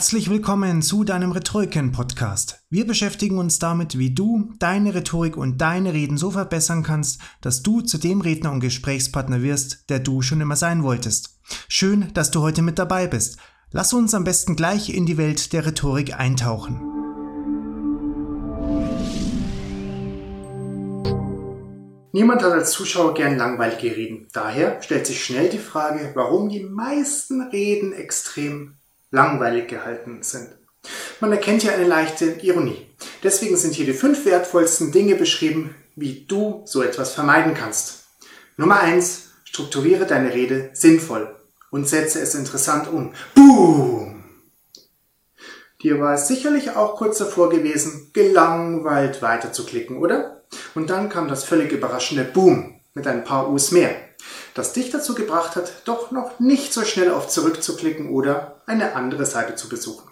[0.00, 2.64] Herzlich willkommen zu deinem Rhetoriken-Podcast.
[2.70, 7.62] Wir beschäftigen uns damit, wie du deine Rhetorik und deine Reden so verbessern kannst, dass
[7.62, 11.38] du zu dem Redner und Gesprächspartner wirst, der du schon immer sein wolltest.
[11.68, 13.36] Schön, dass du heute mit dabei bist.
[13.72, 16.80] Lass uns am besten gleich in die Welt der Rhetorik eintauchen.
[22.12, 24.28] Niemand hat als Zuschauer gern langweilige Reden.
[24.32, 28.79] Daher stellt sich schnell die Frage, warum die meisten Reden extrem
[29.10, 30.50] langweilig gehalten sind.
[31.20, 32.86] Man erkennt hier eine leichte Ironie.
[33.22, 38.04] Deswegen sind hier die fünf wertvollsten Dinge beschrieben, wie du so etwas vermeiden kannst.
[38.56, 41.36] Nummer eins: Strukturiere deine Rede sinnvoll
[41.70, 43.12] und setze es interessant um.
[43.34, 44.24] Boom!
[45.82, 50.44] Dir war es sicherlich auch kurz davor gewesen, gelangweilt weiterzuklicken, oder?
[50.74, 53.94] Und dann kam das völlig überraschende Boom mit ein paar U's mehr
[54.54, 59.26] das dich dazu gebracht hat, doch noch nicht so schnell auf zurückzuklicken oder eine andere
[59.26, 60.10] Seite zu besuchen.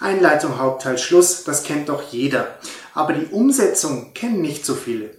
[0.00, 2.58] Einleitung, Hauptteil, Schluss, das kennt doch jeder.
[2.94, 5.10] Aber die Umsetzung kennen nicht so viele.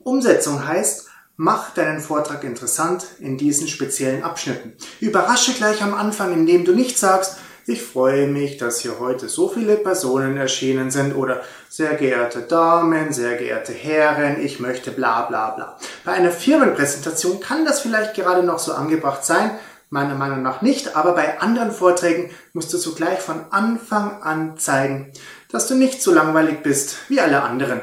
[0.00, 4.74] Umsetzung heißt, mach deinen Vortrag interessant in diesen speziellen Abschnitten.
[5.00, 9.48] Überrasche gleich am Anfang, indem du nicht sagst, ich freue mich, dass hier heute so
[9.48, 15.50] viele Personen erschienen sind oder sehr geehrte Damen, sehr geehrte Herren, ich möchte bla bla
[15.50, 15.78] bla.
[16.04, 19.52] Bei einer Firmenpräsentation kann das vielleicht gerade noch so angebracht sein,
[19.90, 24.58] meiner Meinung nach nicht, aber bei anderen Vorträgen musst du so gleich von Anfang an
[24.58, 25.12] zeigen,
[25.50, 27.80] dass du nicht so langweilig bist wie alle anderen.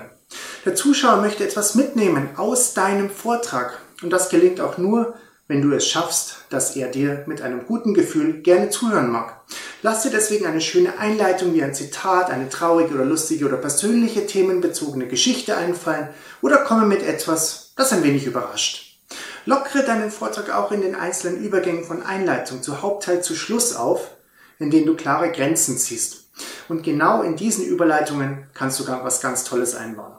[0.66, 5.14] Der Zuschauer möchte etwas mitnehmen aus deinem Vortrag und das gelingt auch nur,
[5.48, 9.42] wenn du es schaffst, dass er dir mit einem guten Gefühl gerne zuhören mag.
[9.82, 14.26] Lass dir deswegen eine schöne Einleitung wie ein Zitat, eine traurige oder lustige oder persönliche
[14.26, 16.10] themenbezogene Geschichte einfallen
[16.42, 19.00] oder komme mit etwas, das ein wenig überrascht.
[19.46, 24.12] Lockere deinen Vortrag auch in den einzelnen Übergängen von Einleitung zu Hauptteil zu Schluss auf,
[24.60, 26.30] in denen du klare Grenzen ziehst.
[26.68, 30.14] Und genau in diesen Überleitungen kannst du gar was ganz Tolles einbauen.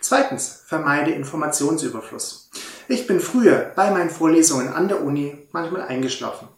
[0.00, 2.50] Zweitens, vermeide Informationsüberfluss.
[2.88, 6.48] Ich bin früher bei meinen Vorlesungen an der Uni manchmal eingeschlafen.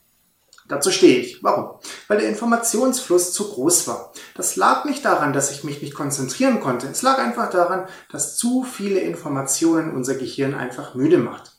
[0.68, 1.42] Dazu stehe ich.
[1.42, 1.78] Warum?
[2.06, 4.12] Weil der Informationsfluss zu groß war.
[4.34, 6.86] Das lag nicht daran, dass ich mich nicht konzentrieren konnte.
[6.88, 11.52] Es lag einfach daran, dass zu viele Informationen unser Gehirn einfach müde macht.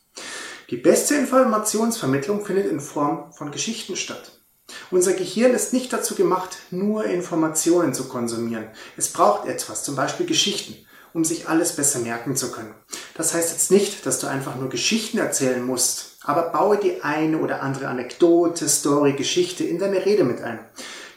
[0.70, 4.40] Die beste Informationsvermittlung findet in Form von Geschichten statt.
[4.92, 8.68] Unser Gehirn ist nicht dazu gemacht, nur Informationen zu konsumieren.
[8.96, 12.74] Es braucht etwas, zum Beispiel Geschichten um sich alles besser merken zu können.
[13.14, 17.38] Das heißt jetzt nicht, dass du einfach nur Geschichten erzählen musst, aber baue die eine
[17.38, 20.60] oder andere Anekdote, Story, Geschichte in deine Rede mit ein.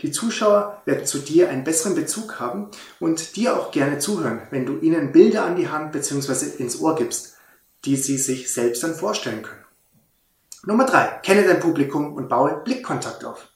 [0.02, 4.66] Die Zuschauer werden zu dir einen besseren Bezug haben und dir auch gerne zuhören, wenn
[4.66, 6.58] du ihnen Bilder an die Hand bzw.
[6.58, 7.36] ins Ohr gibst,
[7.86, 9.64] die sie sich selbst dann vorstellen können.
[10.66, 13.48] Nummer drei: Kenne dein Publikum und baue Blickkontakt auf.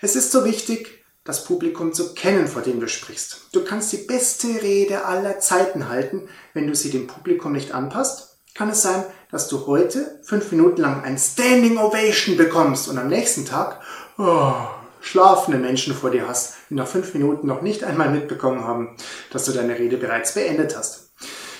[0.00, 3.42] Es ist so wichtig, das Publikum zu kennen, vor dem du sprichst.
[3.52, 8.38] Du kannst die beste Rede aller Zeiten halten, wenn du sie dem Publikum nicht anpasst.
[8.54, 13.08] Kann es sein, dass du heute fünf Minuten lang ein Standing Ovation bekommst und am
[13.08, 13.80] nächsten Tag
[14.18, 14.52] oh,
[15.00, 18.96] schlafende Menschen vor dir hast, die nach fünf Minuten noch nicht einmal mitbekommen haben,
[19.30, 21.10] dass du deine Rede bereits beendet hast.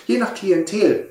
[0.06, 1.08] Je nach Klientel.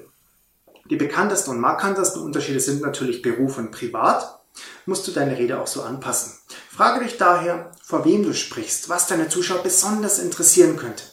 [0.89, 4.39] Die bekanntesten und markantesten Unterschiede sind natürlich Beruf und Privat.
[4.85, 6.33] Musst du deine Rede auch so anpassen.
[6.69, 11.03] Frage dich daher, vor wem du sprichst, was deine Zuschauer besonders interessieren könnte.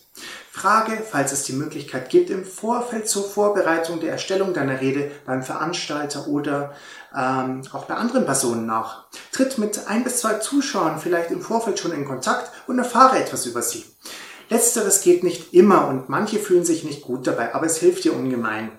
[0.56, 5.42] Frage, falls es die Möglichkeit gibt, im Vorfeld zur Vorbereitung der Erstellung deiner Rede beim
[5.42, 6.72] Veranstalter oder
[7.14, 9.04] ähm, auch bei anderen Personen nach.
[9.32, 13.44] Tritt mit ein bis zwei Zuschauern vielleicht im Vorfeld schon in Kontakt und erfahre etwas
[13.44, 13.84] über sie.
[14.48, 18.14] Letzteres geht nicht immer und manche fühlen sich nicht gut dabei, aber es hilft dir
[18.14, 18.72] ungemein.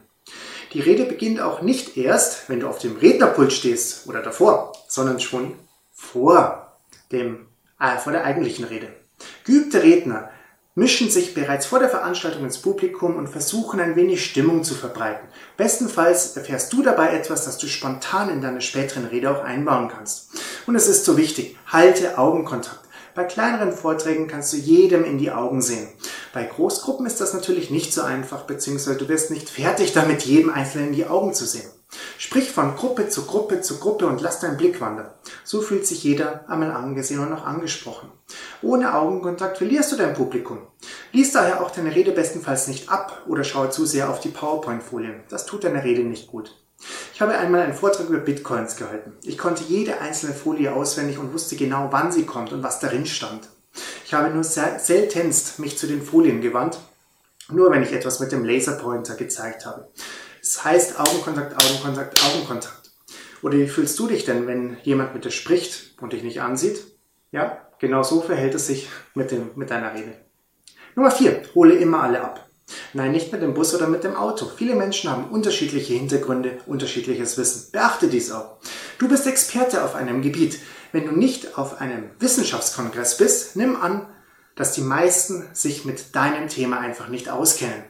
[0.73, 5.19] Die Rede beginnt auch nicht erst, wenn du auf dem Rednerpult stehst oder davor, sondern
[5.19, 5.53] schon
[5.93, 6.75] vor
[7.11, 7.45] dem,
[7.79, 8.87] äh, vor der eigentlichen Rede.
[9.43, 10.31] Geübte Redner
[10.77, 15.27] mischen sich bereits vor der Veranstaltung ins Publikum und versuchen ein wenig Stimmung zu verbreiten.
[15.57, 20.29] Bestenfalls erfährst du dabei etwas, das du spontan in deiner späteren Rede auch einbauen kannst.
[20.67, 22.81] Und es ist so wichtig, halte Augenkontakt.
[23.15, 25.87] Bei kleineren Vorträgen kannst du jedem in die Augen sehen.
[26.31, 30.51] Bei Großgruppen ist das natürlich nicht so einfach, beziehungsweise du wirst nicht fertig damit, jedem
[30.51, 31.71] Einzelnen in die Augen zu sehen.
[32.17, 35.11] Sprich von Gruppe zu Gruppe zu Gruppe und lass deinen Blick wandern.
[35.43, 38.11] So fühlt sich jeder einmal angesehen und auch angesprochen.
[38.61, 40.59] Ohne Augenkontakt verlierst du dein Publikum.
[41.11, 45.21] Lies daher auch deine Rede bestenfalls nicht ab oder schaue zu sehr auf die PowerPoint-Folien.
[45.29, 46.55] Das tut deiner Rede nicht gut.
[47.13, 49.13] Ich habe einmal einen Vortrag über Bitcoins gehalten.
[49.23, 53.05] Ich konnte jede einzelne Folie auswendig und wusste genau, wann sie kommt und was darin
[53.05, 53.47] stand.
[54.05, 56.79] Ich habe nur seltenst mich zu den Folien gewandt,
[57.49, 59.87] nur wenn ich etwas mit dem Laserpointer gezeigt habe.
[60.47, 62.91] Das heißt Augenkontakt, Augenkontakt, Augenkontakt.
[63.41, 66.85] Oder wie fühlst du dich denn, wenn jemand mit dir spricht und dich nicht ansieht?
[67.33, 70.15] Ja, genau so verhält es sich mit, dem, mit deiner Rede.
[70.95, 72.47] Nummer vier: Hole immer alle ab.
[72.93, 74.45] Nein, nicht mit dem Bus oder mit dem Auto.
[74.45, 77.69] Viele Menschen haben unterschiedliche Hintergründe, unterschiedliches Wissen.
[77.73, 78.55] Beachte dies auch.
[78.99, 80.59] Du bist Experte auf einem Gebiet.
[80.93, 84.07] Wenn du nicht auf einem Wissenschaftskongress bist, nimm an,
[84.57, 87.83] dass die meisten sich mit deinem Thema einfach nicht auskennen.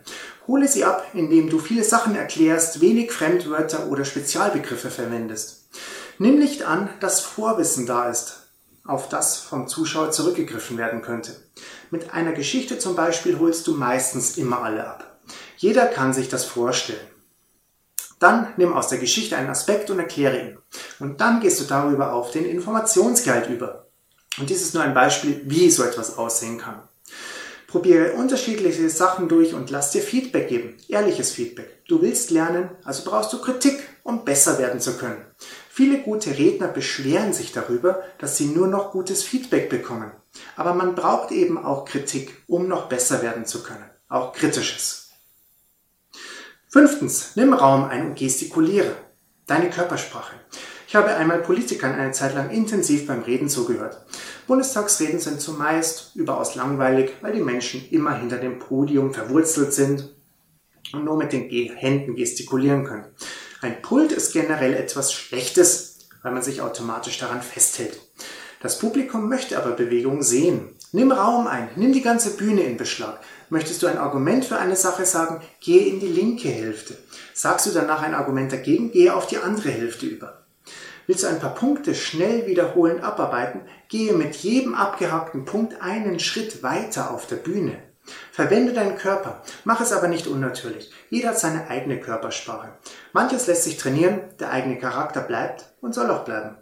[0.47, 5.69] Hole sie ab, indem du viele Sachen erklärst, wenig Fremdwörter oder Spezialbegriffe verwendest.
[6.19, 8.47] Nimm nicht an, dass Vorwissen da ist,
[8.85, 11.35] auf das vom Zuschauer zurückgegriffen werden könnte.
[11.89, 15.19] Mit einer Geschichte zum Beispiel holst du meistens immer alle ab.
[15.57, 16.99] Jeder kann sich das vorstellen.
[18.19, 20.57] Dann nimm aus der Geschichte einen Aspekt und erkläre ihn.
[20.99, 23.87] Und dann gehst du darüber auf den Informationsgehalt über.
[24.39, 26.81] Und dies ist nur ein Beispiel, wie so etwas aussehen kann.
[27.68, 30.78] Probiere unterschiedliche Sachen durch und lass dir Feedback geben.
[30.88, 31.84] Ehrliches Feedback.
[31.88, 35.25] Du willst lernen, also brauchst du Kritik, um besser werden zu können.
[35.69, 40.12] Viele gute Redner beschweren sich darüber, dass sie nur noch gutes Feedback bekommen.
[40.56, 43.89] Aber man braucht eben auch Kritik, um noch besser werden zu können.
[44.07, 45.10] Auch kritisches.
[46.69, 48.95] Fünftens, nimm Raum ein und gestikuliere.
[49.45, 50.36] Deine Körpersprache.
[50.88, 54.06] Ich habe einmal Politikern eine Zeit lang intensiv beim Reden zugehört.
[54.48, 60.16] Bundestagsreden sind zumeist überaus langweilig, weil die Menschen immer hinter dem Podium verwurzelt sind
[60.94, 63.04] und nur mit den Händen gestikulieren können.
[63.62, 68.00] Ein Pult ist generell etwas Schlechtes, weil man sich automatisch daran festhält.
[68.62, 70.69] Das Publikum möchte aber Bewegung sehen.
[70.94, 73.19] Nimm Raum ein, nimm die ganze Bühne in Beschlag.
[73.50, 76.98] Möchtest du ein Argument für eine Sache sagen, gehe in die linke Hälfte.
[77.34, 80.46] Sagst du danach ein Argument dagegen, gehe auf die andere Hälfte über.
[81.07, 86.63] Willst du ein paar Punkte schnell wiederholend abarbeiten, gehe mit jedem abgehackten Punkt einen Schritt
[86.63, 87.81] weiter auf der Bühne.
[88.31, 90.92] Verwende deinen Körper, mach es aber nicht unnatürlich.
[91.09, 92.74] Jeder hat seine eigene Körpersprache.
[93.13, 96.57] Manches lässt sich trainieren, der eigene Charakter bleibt und soll auch bleiben.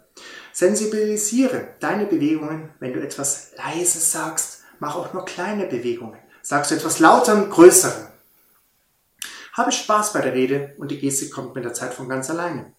[0.52, 6.18] Sensibilisiere deine Bewegungen, wenn du etwas Leises sagst, mach auch nur kleine Bewegungen.
[6.42, 8.06] Sagst du etwas lauteren, größeren.
[9.54, 12.72] Habe Spaß bei der Rede und die Gestik kommt mit der Zeit von ganz alleine.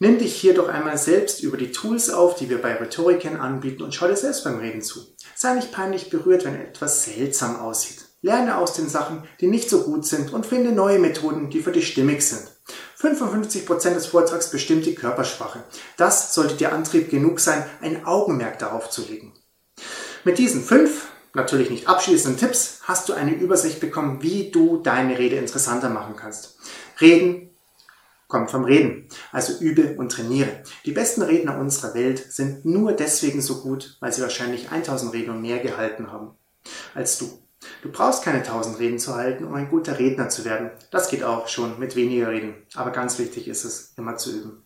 [0.00, 3.82] Nimm dich hier doch einmal selbst über die Tools auf, die wir bei Rhetorikern anbieten
[3.82, 5.00] und schau dir selbst beim Reden zu.
[5.34, 8.04] Sei nicht peinlich berührt, wenn etwas seltsam aussieht.
[8.22, 11.72] Lerne aus den Sachen, die nicht so gut sind und finde neue Methoden, die für
[11.72, 12.48] dich stimmig sind.
[13.00, 15.64] 55% des Vortrags bestimmt die Körpersprache.
[15.96, 19.34] Das sollte dir Antrieb genug sein, ein Augenmerk darauf zu legen.
[20.24, 25.18] Mit diesen fünf, natürlich nicht abschließenden Tipps, hast du eine Übersicht bekommen, wie du deine
[25.18, 26.58] Rede interessanter machen kannst.
[27.00, 27.50] Reden
[28.28, 29.08] kommt vom Reden.
[29.32, 30.62] Also übe und trainiere.
[30.84, 35.30] Die besten Redner unserer Welt sind nur deswegen so gut, weil sie wahrscheinlich 1000 Reden
[35.30, 36.36] und mehr gehalten haben
[36.94, 37.26] als du.
[37.82, 40.70] Du brauchst keine 1000 Reden zu halten, um ein guter Redner zu werden.
[40.90, 42.54] Das geht auch schon mit weniger Reden.
[42.74, 44.62] Aber ganz wichtig ist es, immer zu üben.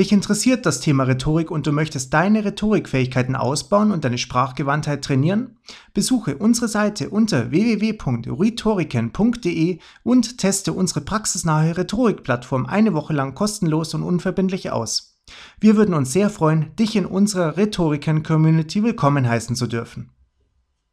[0.00, 5.58] Dich interessiert das Thema Rhetorik und du möchtest deine Rhetorikfähigkeiten ausbauen und deine Sprachgewandtheit trainieren?
[5.92, 14.02] Besuche unsere Seite unter www.rhetoriken.de und teste unsere praxisnahe Rhetorikplattform eine Woche lang kostenlos und
[14.02, 15.18] unverbindlich aus.
[15.60, 20.08] Wir würden uns sehr freuen, dich in unserer Rhetoriken-Community willkommen heißen zu dürfen.